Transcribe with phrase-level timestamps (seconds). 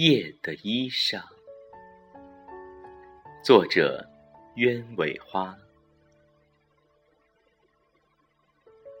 [0.00, 1.20] 夜的衣裳。
[3.42, 4.08] 作者：
[4.54, 5.58] 鸢尾花。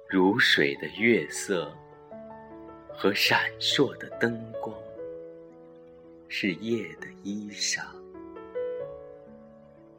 [0.08, 1.72] 如水的月色
[2.92, 4.76] 和闪烁的灯光，
[6.26, 7.84] 是夜的衣裳。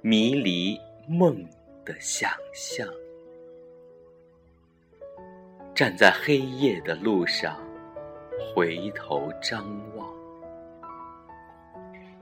[0.02, 0.78] 迷离
[1.08, 1.48] 梦
[1.86, 2.86] 的想象，
[5.74, 7.58] 站在黑夜的路上，
[8.54, 10.09] 回头张望，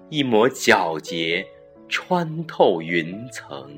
[0.10, 1.46] 一抹皎洁
[1.90, 3.70] 穿透云层，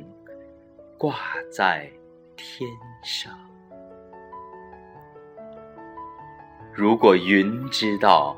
[0.95, 1.15] 挂
[1.51, 1.89] 在
[2.35, 2.69] 天
[3.03, 3.33] 上。
[6.71, 8.37] 如果云知道，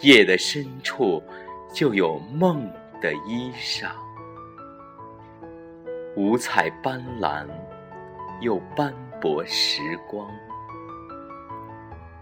[0.00, 1.22] 夜的深处
[1.72, 2.68] 就有梦
[3.00, 3.92] 的衣裳。
[6.16, 7.46] 五彩斑斓，
[8.40, 10.28] 又斑驳时光。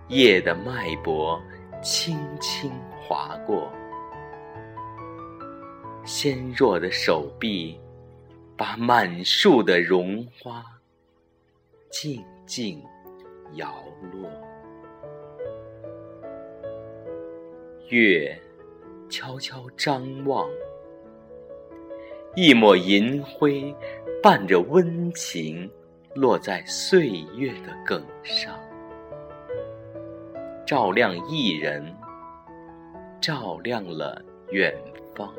[0.08, 1.40] 夜的脉搏
[1.82, 3.72] 轻轻划过，
[6.04, 7.78] 纤弱的手臂
[8.56, 10.64] 把满树的绒花
[11.90, 12.82] 静静
[13.54, 13.72] 摇
[14.12, 14.28] 落。
[17.88, 18.36] 月
[19.08, 20.48] 悄悄张望。
[22.34, 23.74] 一抹银辉，
[24.22, 25.70] 伴着温情，
[26.14, 28.58] 落在岁月的梗上，
[30.66, 31.94] 照亮一人，
[33.20, 34.74] 照亮了远
[35.14, 35.30] 方。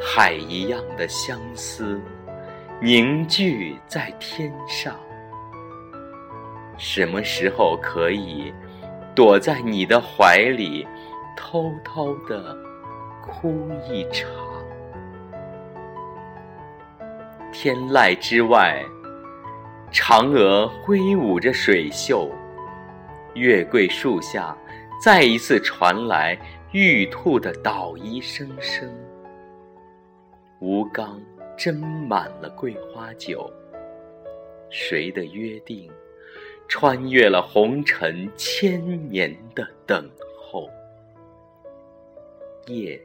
[0.00, 2.00] 海一样的相思，
[2.80, 4.94] 凝聚在天上。
[6.78, 8.52] 什么时候可以
[9.14, 10.86] 躲在你的怀里，
[11.36, 12.56] 偷偷的？
[13.24, 14.28] 哭一场，
[17.52, 18.82] 天籁之外，
[19.92, 22.28] 嫦娥挥舞着水袖，
[23.34, 24.56] 月桂树下
[25.00, 26.36] 再一次传来
[26.72, 28.92] 玉兔的捣衣声声。
[30.62, 31.20] 吴刚
[31.58, 33.52] 斟满了桂花酒，
[34.70, 35.90] 谁的约定，
[36.68, 38.80] 穿越了红尘千
[39.10, 40.08] 年的等
[40.38, 40.70] 候？
[42.68, 43.00] 夜。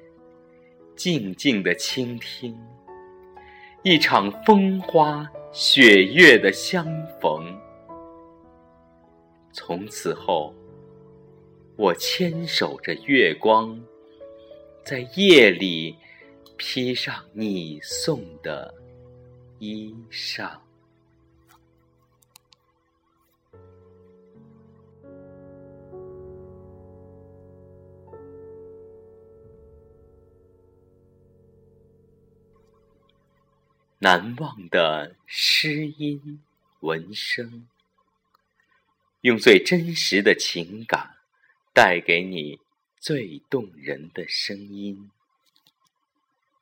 [0.95, 2.55] 静静的倾听，
[3.83, 6.85] 一场风花雪月的相
[7.19, 7.55] 逢。
[9.51, 10.53] 从此后，
[11.75, 13.79] 我牵手着月光，
[14.83, 15.95] 在夜里
[16.57, 18.73] 披上你送的
[19.59, 20.59] 衣裳。
[33.99, 36.41] 难忘的诗音
[36.81, 37.67] 文声，
[39.21, 41.17] 用最真实的情感，
[41.73, 42.59] 带给你
[42.99, 45.09] 最动人的声音。